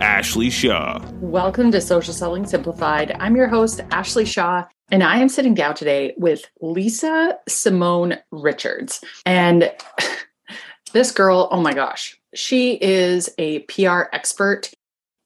[0.00, 1.00] Ashley Shaw.
[1.20, 3.16] Welcome to Social Selling Simplified.
[3.18, 9.04] I'm your host, Ashley Shaw, and I am sitting down today with Lisa Simone Richards.
[9.26, 9.72] And
[10.92, 14.70] this girl, oh my gosh, she is a PR expert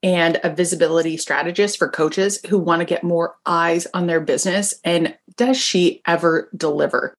[0.03, 4.75] and a visibility strategist for coaches who want to get more eyes on their business.
[4.85, 7.15] And does she ever deliver?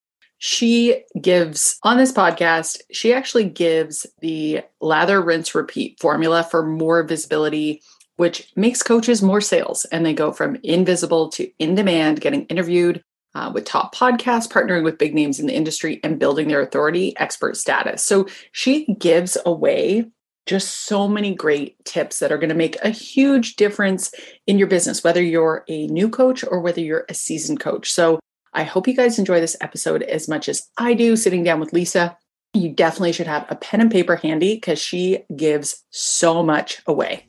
[0.45, 7.02] She gives on this podcast, she actually gives the lather, rinse, repeat formula for more
[7.02, 7.81] visibility,
[8.17, 9.85] which makes coaches more sales.
[9.85, 13.02] And they go from invisible to in demand, getting interviewed
[13.33, 17.16] uh, with top podcasts, partnering with big names in the industry, and building their authority
[17.16, 18.03] expert status.
[18.03, 20.11] So she gives away
[20.45, 24.11] just so many great tips that are going to make a huge difference
[24.45, 27.94] in your business, whether you're a new coach or whether you're a seasoned coach.
[27.94, 28.19] So
[28.53, 31.73] I hope you guys enjoy this episode as much as I do sitting down with
[31.73, 32.17] Lisa.
[32.53, 37.25] You definitely should have a pen and paper handy because she gives so much away.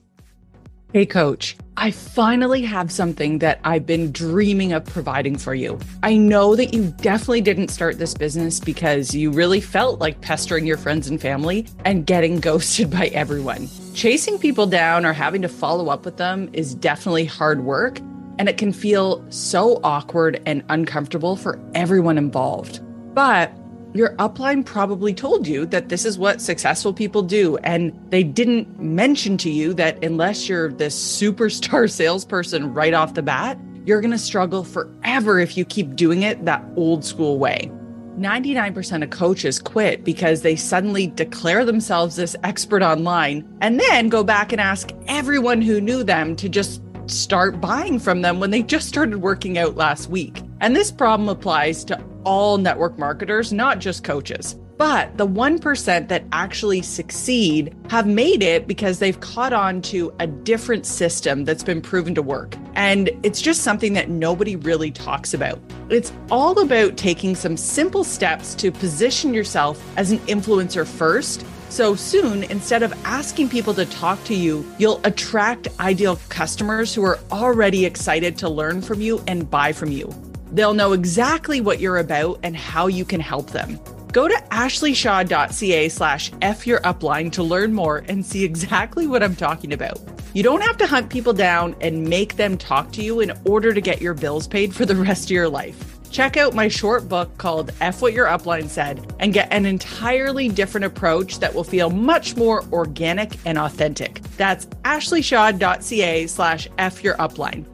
[0.92, 5.81] Hey, coach, I finally have something that I've been dreaming of providing for you.
[6.05, 10.66] I know that you definitely didn't start this business because you really felt like pestering
[10.66, 13.69] your friends and family and getting ghosted by everyone.
[13.94, 17.99] Chasing people down or having to follow up with them is definitely hard work
[18.39, 22.81] and it can feel so awkward and uncomfortable for everyone involved.
[23.15, 23.53] But
[23.95, 27.56] your upline probably told you that this is what successful people do.
[27.59, 33.23] And they didn't mention to you that unless you're this superstar salesperson right off the
[33.23, 37.71] bat, you're going to struggle forever if you keep doing it that old school way.
[38.19, 44.23] 99% of coaches quit because they suddenly declare themselves this expert online and then go
[44.23, 48.62] back and ask everyone who knew them to just start buying from them when they
[48.62, 50.42] just started working out last week.
[50.60, 54.56] And this problem applies to all network marketers, not just coaches.
[54.76, 60.26] But the 1% that actually succeed have made it because they've caught on to a
[60.26, 62.56] different system that's been proven to work.
[62.75, 65.60] And it's just something that nobody really talks about.
[65.91, 71.94] It's all about taking some simple steps to position yourself as an influencer first so
[71.94, 77.19] soon, instead of asking people to talk to you, you'll attract ideal customers who are
[77.32, 80.12] already excited to learn from you and buy from you.
[80.52, 83.80] They'll know exactly what you're about and how you can help them.
[84.12, 89.34] Go to ashleyshaw.ca slash F your upline to learn more and see exactly what I'm
[89.34, 89.98] talking about.
[90.34, 93.75] You don't have to hunt people down and make them talk to you in order
[93.75, 95.94] to get your bills paid for the rest of your life.
[96.14, 100.48] Check out my short book called F What Your Upline Said and get an entirely
[100.48, 104.22] different approach that will feel much more organic and authentic.
[104.36, 107.64] That's ashleyshaw.ca slash F Your Upline.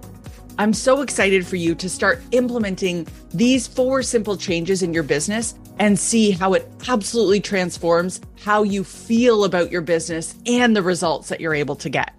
[0.56, 5.54] I'm so excited for you to start implementing these four simple changes in your business
[5.78, 11.28] and see how it absolutely transforms how you feel about your business and the results
[11.28, 12.14] that you're able to get.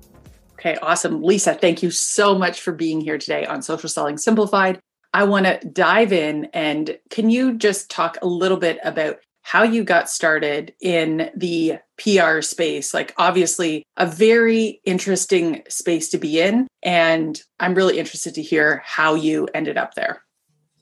[0.54, 1.24] Okay, awesome.
[1.24, 4.80] Lisa, thank you so much for being here today on Social Selling Simplified.
[5.14, 9.64] I want to dive in and can you just talk a little bit about how
[9.64, 12.94] you got started in the PR space?
[12.94, 16.68] Like, obviously, a very interesting space to be in.
[16.84, 20.24] And I'm really interested to hear how you ended up there.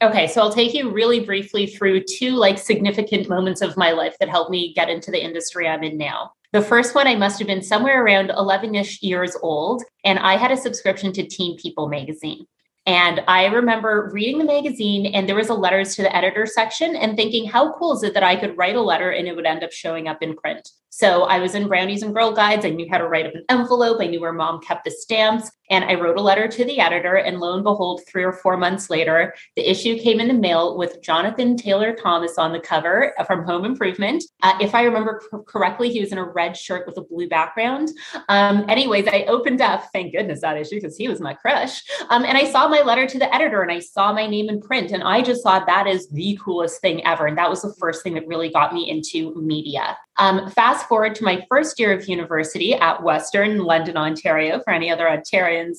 [0.02, 4.16] Okay, so I'll take you really briefly through two like significant moments of my life
[4.20, 6.32] that helped me get into the industry I'm in now.
[6.54, 10.38] The first one, I must have been somewhere around 11 ish years old, and I
[10.38, 12.46] had a subscription to Teen People magazine.
[12.90, 16.96] And I remember reading the magazine, and there was a letters to the editor section,
[16.96, 19.46] and thinking, how cool is it that I could write a letter and it would
[19.46, 20.68] end up showing up in print?
[20.90, 22.66] So I was in Brownies and Girl Guides.
[22.66, 24.02] I knew how to write up an envelope.
[24.02, 25.52] I knew where mom kept the stamps.
[25.70, 28.58] And I wrote a letter to the editor, and lo and behold, three or four
[28.58, 33.14] months later, the issue came in the mail with Jonathan Taylor Thomas on the cover
[33.28, 34.24] from Home Improvement.
[34.42, 37.90] Uh, if I remember correctly, he was in a red shirt with a blue background.
[38.30, 41.84] Um, anyways, I opened up, thank goodness that issue, because he was my crush.
[42.10, 44.62] Um, and I saw my letter to the editor and I saw my name in
[44.62, 44.92] print.
[44.92, 47.28] And I just thought that is the coolest thing ever.
[47.28, 49.98] And that was the first thing that really got me into media.
[50.18, 54.92] Um, fast forward to my first year of university at Western London, Ontario, for any
[54.92, 55.08] other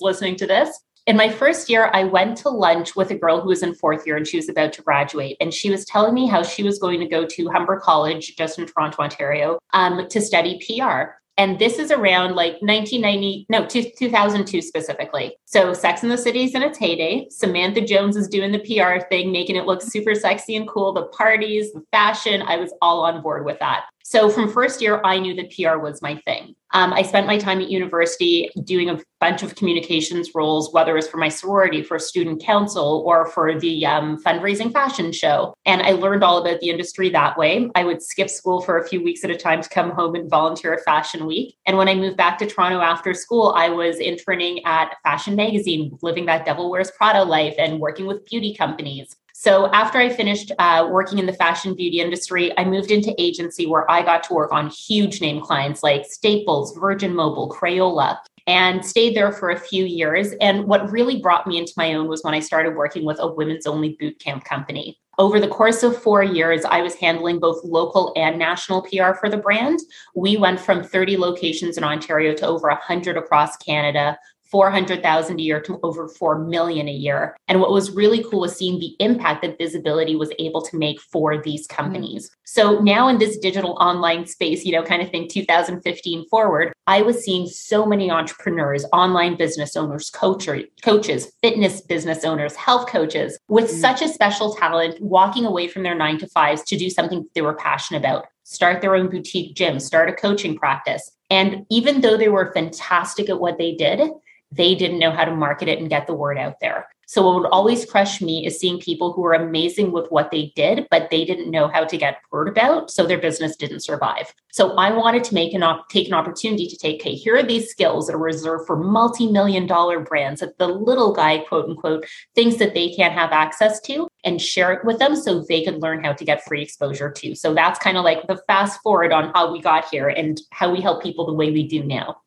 [0.01, 0.81] Listening to this.
[1.07, 4.07] In my first year, I went to lunch with a girl who was in fourth
[4.07, 5.37] year and she was about to graduate.
[5.41, 8.59] And she was telling me how she was going to go to Humber College, just
[8.59, 11.13] in Toronto, Ontario, um, to study PR.
[11.41, 15.35] And this is around like 1990, no, 2002 specifically.
[15.47, 17.29] So Sex and the City is in its heyday.
[17.31, 20.93] Samantha Jones is doing the PR thing, making it look super sexy and cool.
[20.93, 23.87] The parties, the fashion, I was all on board with that.
[24.03, 26.55] So from first year, I knew that PR was my thing.
[26.73, 30.97] Um, I spent my time at university doing a bunch of communications roles, whether it
[30.97, 35.55] was for my sorority, for student council, or for the um, fundraising fashion show.
[35.65, 37.71] And I learned all about the industry that way.
[37.75, 40.31] I would skip school for a few weeks at a time to come home and
[40.31, 41.57] volunteer at Fashion Week.
[41.67, 45.99] And when I moved back to Toronto after school, I was interning at Fashion Magazine,
[46.03, 49.17] living that Devil Wears Prada life and working with beauty companies.
[49.43, 53.67] So after I finished uh, working in the fashion beauty industry, I moved into agency
[53.67, 58.85] where I got to work on huge name clients like Staples, Virgin Mobile, Crayola, and
[58.85, 60.35] stayed there for a few years.
[60.43, 63.33] And what really brought me into my own was when I started working with a
[63.33, 64.99] women's only boot camp company.
[65.19, 69.31] Over the course of four years, I was handling both local and national PR for
[69.31, 69.79] the brand.
[70.15, 74.19] We went from 30 locations in Ontario to over 100 across Canada
[74.51, 77.37] 400,000 a year to over 4 million a year.
[77.49, 81.01] And what was really cool was seeing the impact that visibility was able to make
[81.01, 82.27] for these companies.
[82.27, 82.35] Mm-hmm.
[82.45, 87.03] So now in this digital online space, you know, kind of think 2015 forward, I
[87.03, 93.39] was seeing so many entrepreneurs, online business owners, coacher, coaches, fitness business owners, health coaches
[93.49, 93.81] with mm-hmm.
[93.81, 97.43] such a special talent walking away from their 9 to 5s to do something they
[97.43, 101.13] were passionate about start their own boutique gym, start a coaching practice.
[101.31, 104.11] And even though they were fantastic at what they did,
[104.53, 106.87] they didn't know how to market it and get the word out there.
[107.11, 110.53] So what would always crush me is seeing people who were amazing with what they
[110.55, 114.33] did, but they didn't know how to get word about, so their business didn't survive.
[114.53, 117.43] So I wanted to make an op- take an opportunity to take, okay, here are
[117.43, 122.07] these skills that are reserved for multi-million dollar brands that the little guy, quote unquote,
[122.37, 125.83] thinks that they can't have access to and share it with them so they could
[125.83, 127.35] learn how to get free exposure too.
[127.35, 130.71] So that's kind of like the fast forward on how we got here and how
[130.71, 132.19] we help people the way we do now.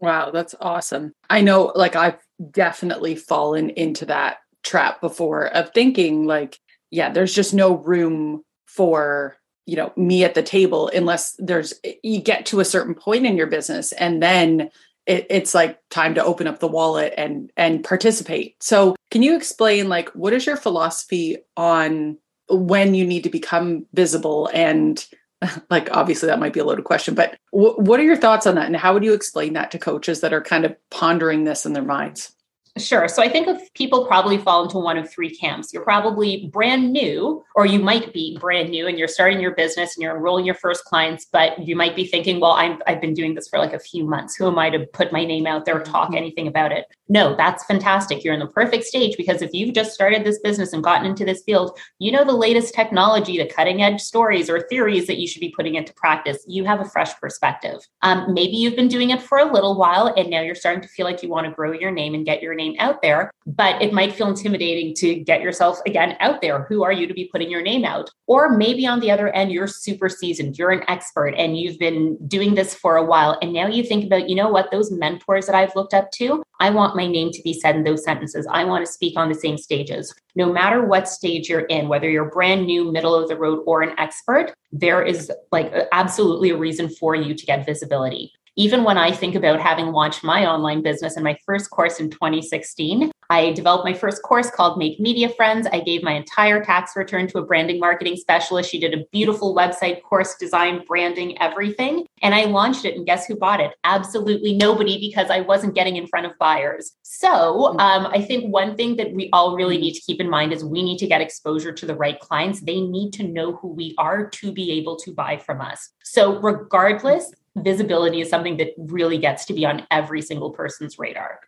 [0.00, 1.12] Wow, that's awesome.
[1.28, 2.18] I know, like, I've
[2.50, 6.58] definitely fallen into that trap before of thinking, like,
[6.90, 9.36] yeah, there's just no room for,
[9.66, 13.36] you know, me at the table unless there's, you get to a certain point in
[13.36, 14.70] your business and then
[15.06, 19.34] it, it's like time to open up the wallet and and participate so can you
[19.34, 22.18] explain like what is your philosophy on
[22.50, 25.06] when you need to become visible and
[25.70, 28.54] like obviously that might be a loaded question but w- what are your thoughts on
[28.54, 31.64] that and how would you explain that to coaches that are kind of pondering this
[31.64, 32.32] in their minds
[32.78, 33.08] Sure.
[33.08, 35.72] So I think if people probably fall into one of three camps.
[35.72, 39.96] You're probably brand new, or you might be brand new and you're starting your business
[39.96, 43.14] and you're enrolling your first clients, but you might be thinking, well, i have been
[43.14, 44.36] doing this for like a few months.
[44.36, 46.18] Who am I to put my name out there or talk mm-hmm.
[46.18, 46.86] anything about it?
[47.10, 48.22] No, that's fantastic.
[48.22, 51.24] You're in the perfect stage because if you've just started this business and gotten into
[51.24, 55.26] this field, you know the latest technology, the cutting edge stories or theories that you
[55.26, 56.44] should be putting into practice.
[56.46, 57.80] You have a fresh perspective.
[58.02, 60.88] Um, maybe you've been doing it for a little while and now you're starting to
[60.88, 63.82] feel like you want to grow your name and get your name out there, but
[63.82, 66.62] it might feel intimidating to get yourself again out there.
[66.68, 68.08] Who are you to be putting your name out?
[68.28, 72.16] Or maybe on the other end, you're super seasoned, you're an expert, and you've been
[72.28, 73.36] doing this for a while.
[73.42, 76.44] And now you think about, you know what, those mentors that I've looked up to,
[76.60, 78.46] I want my name to be said in those sentences.
[78.50, 80.14] I want to speak on the same stages.
[80.36, 83.82] No matter what stage you're in, whether you're brand new, middle of the road, or
[83.82, 88.98] an expert, there is like absolutely a reason for you to get visibility even when
[88.98, 93.52] I think about having launched my online business in my first course in 2016, I
[93.52, 95.68] developed my first course called Make Media Friends.
[95.72, 98.68] I gave my entire tax return to a branding marketing specialist.
[98.68, 102.06] She did a beautiful website, course design, branding, everything.
[102.22, 102.96] And I launched it.
[102.96, 103.72] And guess who bought it?
[103.84, 106.92] Absolutely nobody because I wasn't getting in front of buyers.
[107.02, 110.52] So um, I think one thing that we all really need to keep in mind
[110.52, 112.60] is we need to get exposure to the right clients.
[112.60, 115.90] They need to know who we are to be able to buy from us.
[116.02, 121.40] So, regardless, visibility is something that really gets to be on every single person's radar.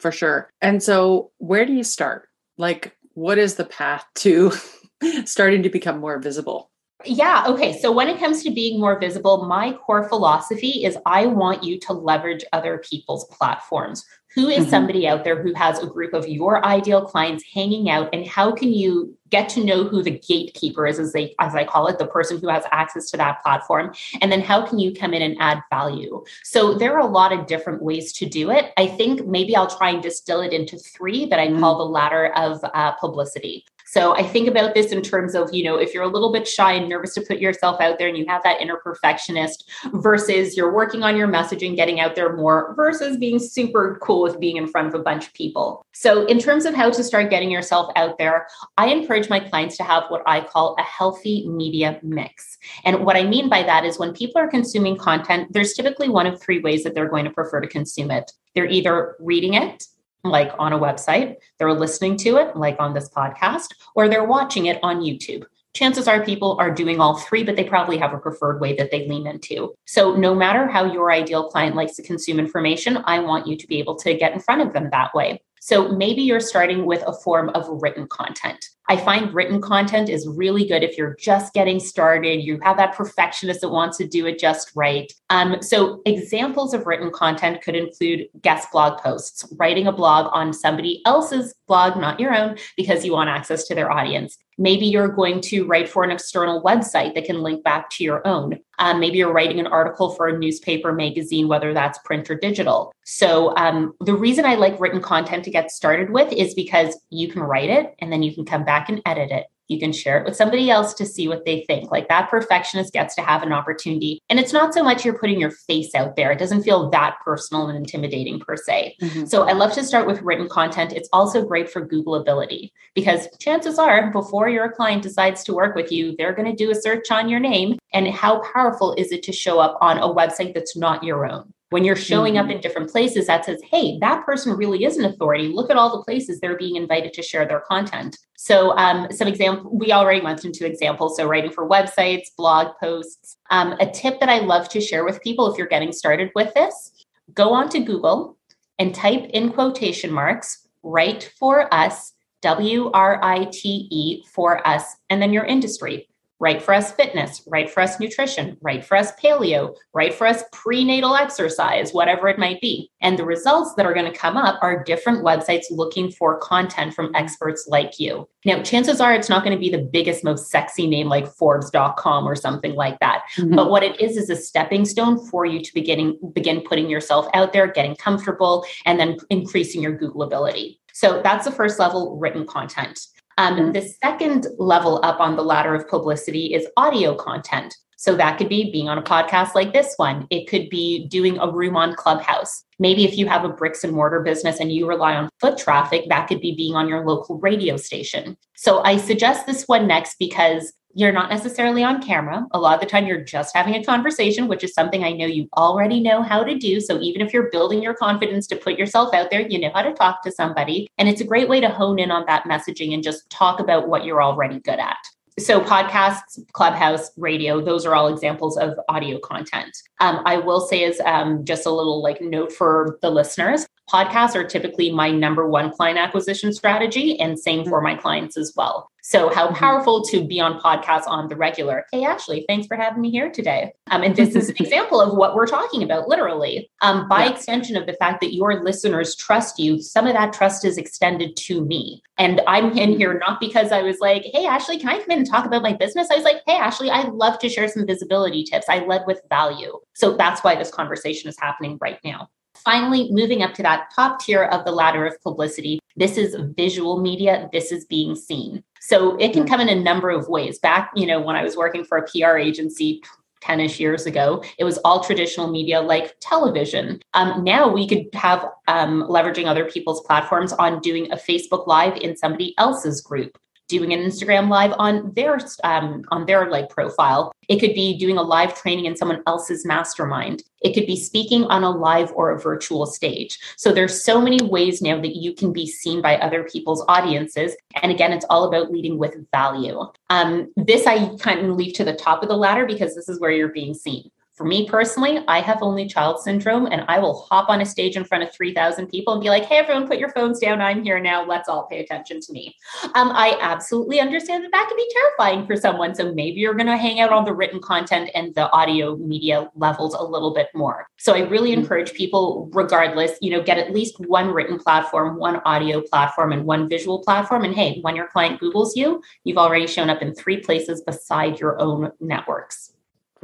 [0.00, 0.50] For sure.
[0.60, 2.28] And so, where do you start?
[2.58, 4.52] Like, what is the path to
[5.24, 6.70] starting to become more visible?
[7.06, 7.44] Yeah.
[7.46, 7.78] Okay.
[7.78, 11.78] So when it comes to being more visible, my core philosophy is I want you
[11.80, 14.04] to leverage other people's platforms.
[14.34, 14.70] Who is mm-hmm.
[14.70, 18.50] somebody out there who has a group of your ideal clients hanging out, and how
[18.50, 22.00] can you get to know who the gatekeeper is, as they as I call it,
[22.00, 25.22] the person who has access to that platform, and then how can you come in
[25.22, 26.24] and add value?
[26.42, 28.72] So there are a lot of different ways to do it.
[28.76, 31.60] I think maybe I'll try and distill it into three that I mm-hmm.
[31.60, 33.64] call the ladder of uh, publicity.
[33.86, 36.48] So I think about this in terms of, you know, if you're a little bit
[36.48, 40.56] shy and nervous to put yourself out there and you have that inner perfectionist versus
[40.56, 44.56] you're working on your messaging, getting out there more versus being super cool with being
[44.56, 45.84] in front of a bunch of people.
[45.92, 48.48] So in terms of how to start getting yourself out there,
[48.78, 52.58] I encourage my clients to have what I call a healthy media mix.
[52.84, 56.26] And what I mean by that is when people are consuming content, there's typically one
[56.26, 58.32] of three ways that they're going to prefer to consume it.
[58.54, 59.84] They're either reading it,
[60.24, 64.66] like on a website, they're listening to it, like on this podcast, or they're watching
[64.66, 65.44] it on YouTube.
[65.74, 68.90] Chances are people are doing all three, but they probably have a preferred way that
[68.90, 69.74] they lean into.
[69.86, 73.66] So, no matter how your ideal client likes to consume information, I want you to
[73.66, 75.40] be able to get in front of them that way.
[75.66, 78.68] So maybe you're starting with a form of written content.
[78.88, 82.42] I find written content is really good if you're just getting started.
[82.42, 85.10] You have that perfectionist that wants to do it just right.
[85.30, 90.52] Um, so, examples of written content could include guest blog posts, writing a blog on
[90.52, 94.38] somebody else's blog, not your own, because you want access to their audience.
[94.56, 98.26] Maybe you're going to write for an external website that can link back to your
[98.26, 98.60] own.
[98.78, 102.92] Um, maybe you're writing an article for a newspaper, magazine, whether that's print or digital.
[103.04, 107.28] So, um, the reason I like written content to get started with is because you
[107.28, 109.46] can write it and then you can come back and edit it.
[109.68, 111.90] You can share it with somebody else to see what they think.
[111.90, 114.20] Like that perfectionist gets to have an opportunity.
[114.28, 117.16] And it's not so much you're putting your face out there, it doesn't feel that
[117.24, 118.96] personal and intimidating per se.
[119.00, 119.26] Mm-hmm.
[119.26, 120.92] So I love to start with written content.
[120.92, 125.90] It's also great for Googleability because chances are, before your client decides to work with
[125.90, 127.78] you, they're going to do a search on your name.
[127.92, 131.52] And how powerful is it to show up on a website that's not your own?
[131.74, 132.44] When you're showing mm-hmm.
[132.44, 135.48] up in different places that says hey that person really is an authority.
[135.48, 138.16] Look at all the places they're being invited to share their content.
[138.36, 143.38] So um, some example we already went into examples so writing for websites blog posts.
[143.50, 146.54] Um, a tip that i love to share with people if you're getting started with
[146.54, 146.92] this
[147.34, 148.36] go on to google
[148.78, 152.12] and type in quotation marks write for us
[152.42, 156.08] w-r-i-t-e for us and then your industry
[156.40, 160.42] Write for us fitness, write for us nutrition, write for us paleo, write for us
[160.52, 162.90] prenatal exercise, whatever it might be.
[163.00, 166.92] And the results that are going to come up are different websites looking for content
[166.92, 168.28] from experts like you.
[168.44, 172.26] Now, chances are it's not going to be the biggest, most sexy name like Forbes.com
[172.26, 173.22] or something like that.
[173.36, 173.54] Mm-hmm.
[173.54, 177.28] But what it is is a stepping stone for you to beginning begin putting yourself
[177.32, 180.78] out there, getting comfortable, and then increasing your Googleability.
[180.92, 183.00] So that's the first level written content.
[183.38, 183.72] Um, mm-hmm.
[183.72, 187.74] The second level up on the ladder of publicity is audio content.
[187.96, 190.26] So that could be being on a podcast like this one.
[190.30, 192.64] It could be doing a room on Clubhouse.
[192.78, 196.04] Maybe if you have a bricks and mortar business and you rely on foot traffic,
[196.08, 198.36] that could be being on your local radio station.
[198.56, 202.46] So I suggest this one next because you're not necessarily on camera.
[202.52, 205.26] A lot of the time, you're just having a conversation, which is something I know
[205.26, 206.80] you already know how to do.
[206.80, 209.82] So, even if you're building your confidence to put yourself out there, you know how
[209.82, 210.86] to talk to somebody.
[210.96, 213.88] And it's a great way to hone in on that messaging and just talk about
[213.88, 214.96] what you're already good at.
[215.36, 219.76] So, podcasts, clubhouse, radio, those are all examples of audio content.
[219.98, 224.34] Um, I will say, as um, just a little like note for the listeners, podcasts
[224.34, 228.90] are typically my number one client acquisition strategy, and same for my clients as well.
[229.06, 229.56] So, how mm-hmm.
[229.56, 231.84] powerful to be on podcasts on the regular.
[231.92, 233.74] Hey, Ashley, thanks for having me here today.
[233.90, 236.70] Um, and this is an example of what we're talking about, literally.
[236.80, 237.32] Um, by yeah.
[237.32, 241.36] extension of the fact that your listeners trust you, some of that trust is extended
[241.36, 242.02] to me.
[242.16, 242.98] And I'm in mm-hmm.
[242.98, 245.62] here not because I was like, hey, Ashley, can I come in and talk about
[245.62, 246.08] my business?
[246.10, 248.70] I was like, hey, Ashley, I'd love to share some visibility tips.
[248.70, 249.78] I led with value.
[249.92, 252.30] So, that's why this conversation is happening right now.
[252.56, 257.00] Finally, moving up to that top tier of the ladder of publicity, this is visual
[257.00, 258.62] media, this is being seen.
[258.80, 260.58] So it can come in a number of ways.
[260.58, 263.02] Back, you know, when I was working for a PR agency
[263.40, 267.00] 10 ish years ago, it was all traditional media like television.
[267.12, 271.96] Um, now we could have um, leveraging other people's platforms on doing a Facebook Live
[271.96, 277.32] in somebody else's group doing an Instagram live on their um, on their like profile.
[277.48, 280.42] It could be doing a live training in someone else's mastermind.
[280.62, 283.38] It could be speaking on a live or a virtual stage.
[283.56, 287.54] So there's so many ways now that you can be seen by other people's audiences.
[287.82, 289.80] And again, it's all about leading with value.
[290.08, 293.20] Um, this I kind of leave to the top of the ladder because this is
[293.20, 297.20] where you're being seen For me personally, I have only child syndrome and I will
[297.30, 299.98] hop on a stage in front of 3,000 people and be like, hey, everyone, put
[299.98, 300.60] your phones down.
[300.60, 301.24] I'm here now.
[301.24, 302.56] Let's all pay attention to me.
[302.96, 305.94] Um, I absolutely understand that that can be terrifying for someone.
[305.94, 309.48] So maybe you're going to hang out on the written content and the audio media
[309.54, 310.88] levels a little bit more.
[310.96, 311.60] So I really mm-hmm.
[311.60, 316.44] encourage people, regardless, you know, get at least one written platform, one audio platform, and
[316.44, 317.44] one visual platform.
[317.44, 321.38] And hey, when your client Googles you, you've already shown up in three places beside
[321.38, 322.73] your own networks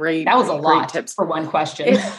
[0.01, 0.25] great.
[0.25, 1.89] That was a lot tips for one question.
[1.89, 2.13] It,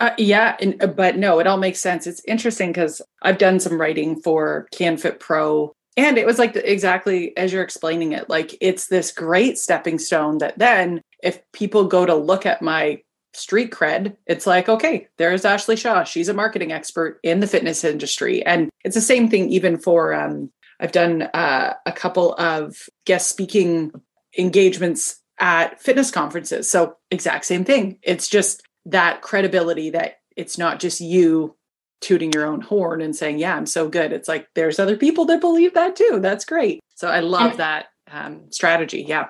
[0.00, 2.06] uh, yeah, and, uh, but no, it all makes sense.
[2.06, 7.36] It's interesting because I've done some writing for CanFit Pro, and it was like exactly
[7.36, 8.28] as you're explaining it.
[8.28, 13.02] Like it's this great stepping stone that then, if people go to look at my
[13.34, 16.02] street cred, it's like, okay, there's Ashley Shaw.
[16.02, 20.12] She's a marketing expert in the fitness industry, and it's the same thing even for.
[20.12, 23.92] Um, I've done uh, a couple of guest speaking
[24.36, 26.70] engagements at fitness conferences.
[26.70, 27.98] So, exact same thing.
[28.02, 31.56] It's just that credibility that it's not just you
[32.00, 34.12] tooting your own horn and saying, Yeah, I'm so good.
[34.12, 36.18] It's like there's other people that believe that too.
[36.20, 36.80] That's great.
[36.94, 39.04] So, I love and that um, strategy.
[39.06, 39.28] Yeah.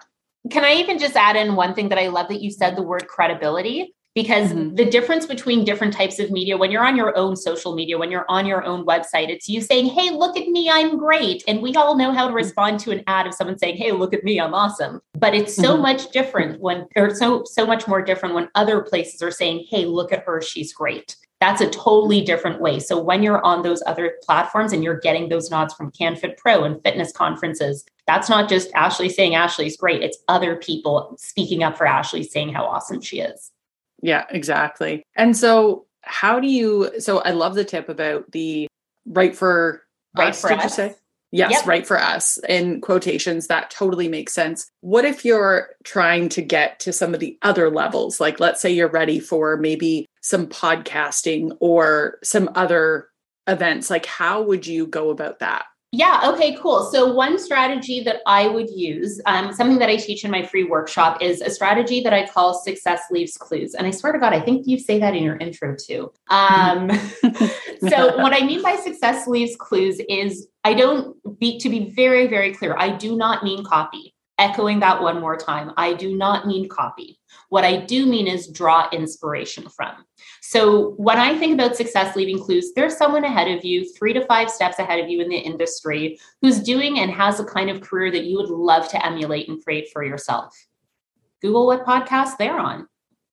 [0.50, 2.82] Can I even just add in one thing that I love that you said the
[2.82, 3.94] word credibility?
[4.18, 4.74] Because mm-hmm.
[4.74, 8.10] the difference between different types of media when you're on your own social media when
[8.10, 11.62] you're on your own website it's you saying hey look at me i'm great and
[11.62, 14.24] we all know how to respond to an ad of someone saying hey look at
[14.24, 15.82] me i'm awesome but it's so mm-hmm.
[15.82, 19.84] much different when or so so much more different when other places are saying hey
[19.84, 22.80] look at her she's great that's a totally different way.
[22.80, 26.64] So when you're on those other platforms and you're getting those nods from CanFit Pro
[26.64, 30.02] and fitness conferences, that's not just Ashley saying Ashley's great.
[30.02, 33.52] It's other people speaking up for Ashley saying how awesome she is.
[34.02, 35.02] Yeah, exactly.
[35.16, 38.68] And so how do you so I love the tip about the
[39.06, 39.82] right for
[40.16, 40.64] right us, for did us.
[40.64, 40.94] you say?
[41.30, 41.66] Yes, yep.
[41.66, 43.48] write for us in quotations.
[43.48, 44.70] That totally makes sense.
[44.80, 48.18] What if you're trying to get to some of the other levels?
[48.18, 53.08] Like, let's say you're ready for maybe some podcasting or some other
[53.46, 53.90] events.
[53.90, 55.66] Like, how would you go about that?
[55.90, 56.30] Yeah.
[56.34, 56.90] Okay, cool.
[56.92, 60.64] So, one strategy that I would use, um, something that I teach in my free
[60.64, 63.74] workshop, is a strategy that I call success leaves clues.
[63.74, 66.12] And I swear to God, I think you say that in your intro too.
[66.28, 66.90] Um,
[67.88, 72.26] so, what I mean by success leaves clues is I don't be, to be very,
[72.26, 74.14] very clear, I do not mean copy.
[74.36, 77.18] Echoing that one more time, I do not mean copy.
[77.48, 80.04] What I do mean is draw inspiration from.
[80.50, 84.24] So when I think about success leaving clues, there's someone ahead of you, three to
[84.24, 87.82] five steps ahead of you in the industry, who's doing and has a kind of
[87.82, 90.56] career that you would love to emulate and create for yourself.
[91.42, 92.88] Google what podcast they're on.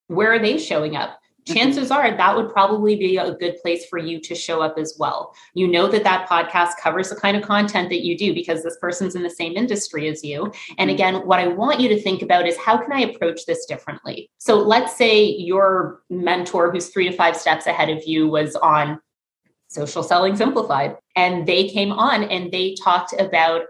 [0.07, 1.21] Where are they showing up?
[1.45, 1.59] Mm-hmm.
[1.59, 4.95] chances are that would probably be a good place for you to show up as
[4.97, 5.35] well.
[5.53, 8.77] You know that that podcast covers the kind of content that you do because this
[8.81, 10.45] person's in the same industry as you.
[10.79, 10.89] And mm-hmm.
[10.89, 14.27] again, what I want you to think about is how can I approach this differently?
[14.39, 18.99] So let's say your mentor who's three to five steps ahead of you was on
[19.67, 23.63] social selling simplified and they came on and they talked about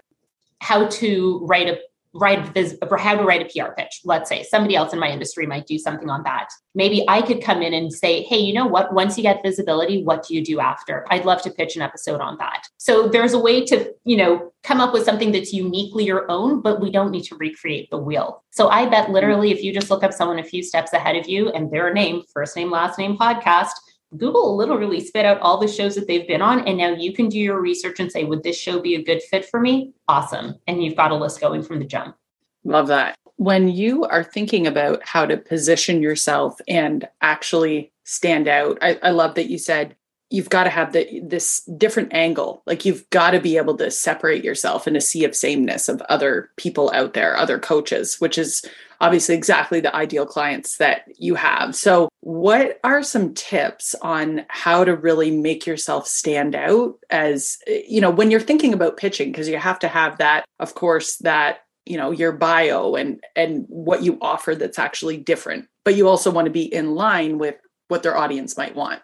[0.62, 1.80] how to write a
[2.16, 4.02] write for how to write a PR pitch.
[4.06, 6.48] Let's say somebody else in my industry might do something on that.
[6.74, 8.94] Maybe I could come in and say, hey, you know what?
[8.94, 11.06] Once you get visibility, what do you do after?
[11.10, 12.64] I'd love to pitch an episode on that.
[12.78, 16.62] So there's a way to, you know, come up with something that's uniquely your own,
[16.62, 18.44] but we don't need to recreate the wheel.
[18.52, 21.28] So I bet literally if you just look up someone a few steps ahead of
[21.28, 23.72] you and their name, first name, last name, podcast,
[24.18, 26.68] Google literally spit out all the shows that they've been on.
[26.68, 29.22] And now you can do your research and say, would this show be a good
[29.24, 29.94] fit for me?
[30.08, 30.56] Awesome.
[30.68, 32.16] And you've got a list going from the jump.
[32.64, 33.16] Love that.
[33.38, 39.10] When you are thinking about how to position yourself and actually stand out, I, I
[39.10, 39.96] love that you said
[40.30, 42.64] you've got to have the, this different angle.
[42.66, 46.02] Like you've got to be able to separate yourself in a sea of sameness of
[46.04, 48.66] other people out there, other coaches, which is
[49.02, 51.76] obviously exactly the ideal clients that you have.
[51.76, 58.02] So, what are some tips on how to really make yourself stand out as, you
[58.02, 61.60] know, when you're thinking about pitching because you have to have that, of course, that
[61.86, 66.32] you know your bio and and what you offer that's actually different but you also
[66.32, 67.54] want to be in line with
[67.90, 69.04] what their audience might want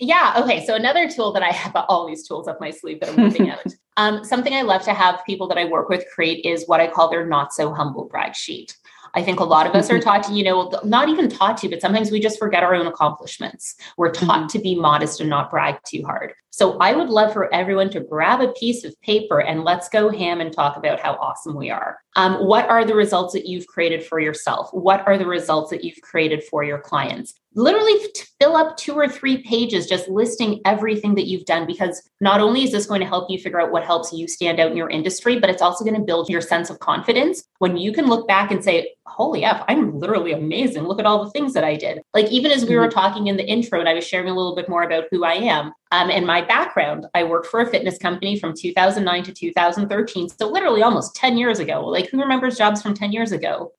[0.00, 0.34] yeah.
[0.42, 0.66] Okay.
[0.66, 3.50] So another tool that I have all these tools up my sleeve that I'm working
[3.50, 3.64] out.
[3.96, 6.88] Um, something I love to have people that I work with create is what I
[6.88, 8.76] call their not so humble brag sheet.
[9.14, 11.68] I think a lot of us are taught to, you know, not even taught to,
[11.68, 13.76] but sometimes we just forget our own accomplishments.
[13.96, 14.46] We're taught mm-hmm.
[14.48, 16.34] to be modest and not brag too hard.
[16.50, 20.08] So I would love for everyone to grab a piece of paper and let's go
[20.08, 21.98] ham and talk about how awesome we are.
[22.16, 24.68] Um, what are the results that you've created for yourself?
[24.72, 27.34] What are the results that you've created for your clients?
[27.54, 27.94] literally
[28.40, 32.64] fill up two or three pages just listing everything that you've done because not only
[32.64, 34.90] is this going to help you figure out what helps you stand out in your
[34.90, 38.26] industry but it's also going to build your sense of confidence when you can look
[38.26, 41.76] back and say holy f i'm literally amazing look at all the things that i
[41.76, 42.98] did like even as we were mm-hmm.
[42.98, 45.34] talking in the intro and i was sharing a little bit more about who i
[45.34, 50.28] am um, and my background i worked for a fitness company from 2009 to 2013
[50.28, 53.72] so literally almost 10 years ago like who remembers jobs from 10 years ago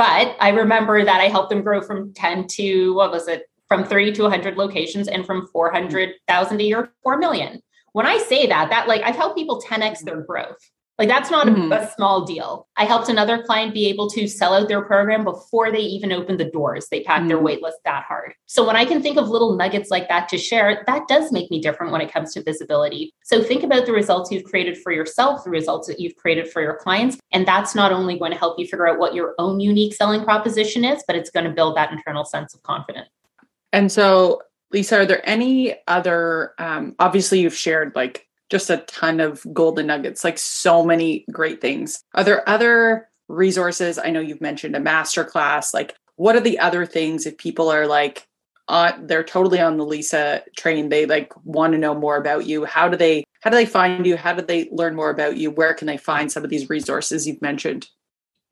[0.00, 3.42] but I remember that I helped them grow from 10 to what was it?
[3.68, 7.60] From 30 to 100 locations and from 400,000 a year, to 4 million.
[7.92, 10.56] When I say that, that like I've helped people 10x their growth.
[11.00, 11.72] Like that's not mm-hmm.
[11.72, 12.68] a, a, small deal.
[12.76, 16.38] I helped another client be able to sell out their program before they even opened
[16.38, 16.88] the doors.
[16.90, 17.28] They packed mm-hmm.
[17.28, 18.34] their waitlist that hard.
[18.44, 21.50] So when I can think of little nuggets like that to share, that does make
[21.50, 23.14] me different when it comes to visibility.
[23.24, 26.60] So think about the results you've created for yourself, the results that you've created for
[26.60, 27.16] your clients.
[27.32, 30.22] And that's not only going to help you figure out what your own unique selling
[30.22, 33.08] proposition is, but it's going to build that internal sense of confidence.
[33.72, 39.20] And so Lisa, are there any other, um, obviously you've shared like just a ton
[39.20, 42.02] of golden nuggets, like so many great things.
[42.14, 43.98] Are there other resources?
[43.98, 45.72] I know you've mentioned a masterclass.
[45.72, 48.26] Like, what are the other things if people are like,
[48.68, 50.90] uh, they're totally on the Lisa train.
[50.90, 52.64] They like want to know more about you.
[52.64, 54.16] How do they how do they find you?
[54.16, 55.50] How do they learn more about you?
[55.50, 57.88] Where can they find some of these resources you've mentioned?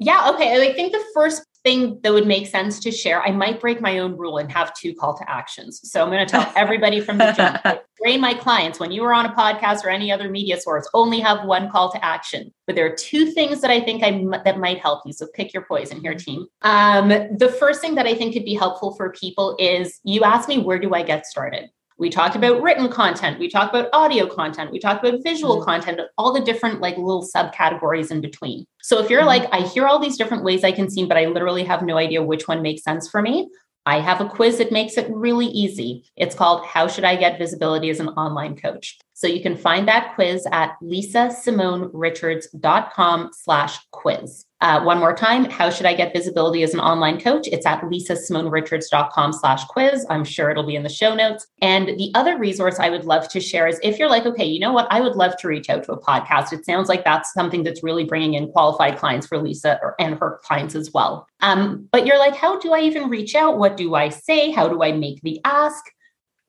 [0.01, 0.71] Yeah, okay.
[0.71, 3.99] I think the first thing that would make sense to share, I might break my
[3.99, 5.81] own rule and have two call to actions.
[5.85, 7.59] So I'm going to tell everybody from the jump,
[8.03, 11.21] train my clients when you are on a podcast or any other media source, only
[11.21, 12.55] have one call to action.
[12.67, 15.13] But there are two things that I think I that might help you.
[15.13, 16.47] So pick your poison here, team.
[16.63, 20.49] Um, the first thing that I think could be helpful for people is you ask
[20.49, 21.69] me, where do I get started?
[21.99, 23.41] We talked about written content.
[23.41, 24.71] We talked about audio content.
[24.71, 25.65] We talked about visual mm-hmm.
[25.65, 28.67] content, all the different like little subcategories in between.
[28.83, 29.51] So if you're mm-hmm.
[29.51, 31.97] like, I hear all these different ways I can seem but I literally have no
[31.97, 33.49] idea which one makes sense for me,
[33.85, 36.05] I have a quiz that makes it really easy.
[36.15, 38.99] It's called How Should I Get Visibility as an Online Coach?
[39.19, 44.45] So you can find that quiz at lisasimonerichards.com slash quiz.
[44.61, 47.49] Uh, one more time, how should I get visibility as an online coach?
[47.49, 50.07] It's at lisasimonerichards.com slash quiz.
[50.09, 51.49] I'm sure it'll be in the show notes.
[51.61, 54.61] And the other resource I would love to share is if you're like, okay, you
[54.61, 54.87] know what?
[54.89, 56.53] I would love to reach out to a podcast.
[56.53, 60.17] It sounds like that's something that's really bringing in qualified clients for Lisa or, and
[60.21, 61.27] her clients as well.
[61.41, 63.59] Um, but you're like, how do I even reach out?
[63.59, 64.53] What do I say?
[64.53, 65.85] How do I make the ask?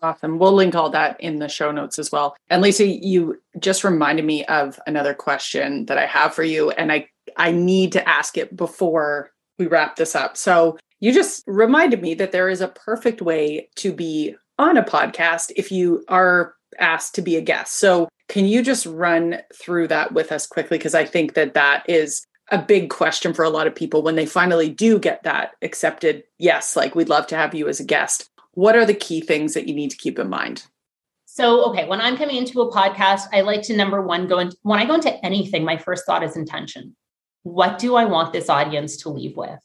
[0.00, 0.38] Awesome.
[0.38, 2.36] We'll link all that in the show notes as well.
[2.48, 6.92] And Lisa, you just reminded me of another question that I have for you, and
[6.92, 10.36] I I need to ask it before we wrap this up.
[10.36, 14.84] So you just reminded me that there is a perfect way to be on a
[14.84, 17.78] podcast if you are asked to be a guest.
[17.78, 20.78] So can you just run through that with us quickly?
[20.78, 24.16] Because I think that that is a big question for a lot of people when
[24.16, 26.24] they finally do get that accepted.
[26.38, 29.54] Yes, like we'd love to have you as a guest what are the key things
[29.54, 30.66] that you need to keep in mind?
[31.26, 34.56] So, okay, when I'm coming into a podcast, I like to number one go into
[34.62, 36.96] when I go into anything, my first thought is intention.
[37.44, 39.60] What do I want this audience to leave with?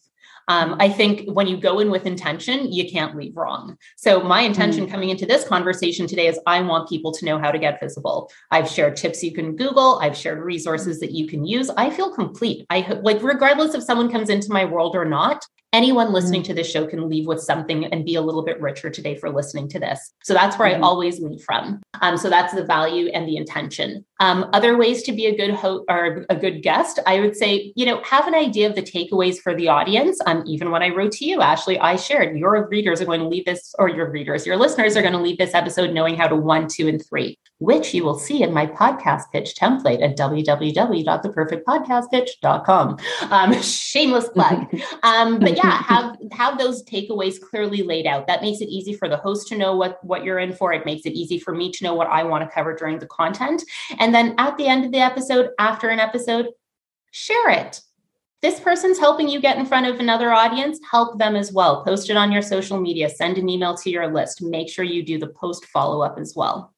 [0.48, 3.78] Um, I think when you go in with intention, you can't leave wrong.
[3.96, 4.92] So, my intention mm.
[4.92, 8.30] coming into this conversation today is I want people to know how to get visible.
[8.52, 11.72] I've shared tips you can Google, I've shared resources that you can use.
[11.72, 12.68] I feel complete.
[12.70, 15.44] I like, regardless if someone comes into my world or not,
[15.74, 16.46] anyone listening mm.
[16.46, 19.30] to this show can leave with something and be a little bit richer today for
[19.30, 20.14] listening to this.
[20.24, 20.84] So that's where mm-hmm.
[20.84, 21.82] I always leave from.
[22.02, 24.06] Um, so that's the value and the intention.
[24.20, 27.74] Um, other ways to be a good host or a good guest, I would say,
[27.76, 30.20] you know, have an idea of the takeaways for the audience.
[30.26, 33.28] Um, even when I wrote to you, Ashley, I shared your readers are going to
[33.28, 36.28] leave this, or your readers, your listeners are going to leave this episode knowing how
[36.28, 40.18] to one, two, and three, which you will see in my podcast pitch template at
[40.18, 42.98] www.theperfectpodcastpitch.com.
[43.30, 44.68] Um, shameless plug.
[45.04, 48.26] Um, but yeah, have have those takeaways clearly laid out.
[48.28, 50.72] That makes it easy for the host to know what what you're in for.
[50.72, 53.08] It makes it easy for me to know what I want to cover during the
[53.08, 53.64] content.
[54.00, 56.48] And then at the end of the episode, after an episode,
[57.12, 57.82] share it.
[58.42, 61.86] This person's helping you get in front of another audience, help them as well.
[61.86, 64.42] Post it on your social media, send an email to your list.
[64.42, 66.74] Make sure you do the post follow up as well.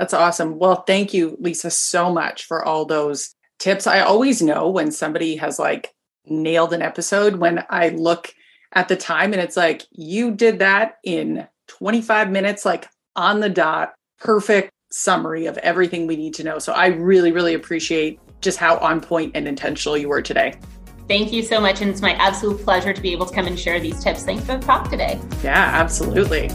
[0.00, 0.58] That's awesome.
[0.58, 3.86] Well, thank you, Lisa, so much for all those tips.
[3.86, 5.92] I always know when somebody has like
[6.24, 8.32] nailed an episode when I look
[8.72, 13.50] at the time and it's like, you did that in 25 minutes, like on the
[13.50, 16.58] dot, perfect summary of everything we need to know.
[16.58, 20.58] So I really, really appreciate just how on point and intentional you were today.
[21.08, 21.82] Thank you so much.
[21.82, 24.22] And it's my absolute pleasure to be able to come and share these tips.
[24.22, 25.20] Thanks for the talk today.
[25.44, 26.48] Yeah, absolutely.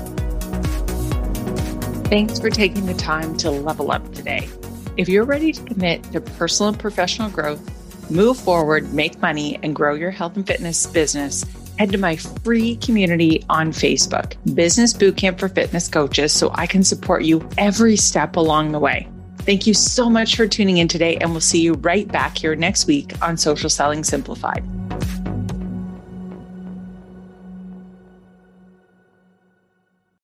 [2.05, 4.47] Thanks for taking the time to level up today.
[4.95, 7.59] If you're ready to commit to personal and professional growth,
[8.11, 11.43] move forward, make money, and grow your health and fitness business,
[11.79, 16.83] head to my free community on Facebook, Business Bootcamp for Fitness Coaches, so I can
[16.83, 19.09] support you every step along the way.
[19.39, 22.55] Thank you so much for tuning in today, and we'll see you right back here
[22.55, 24.63] next week on Social Selling Simplified.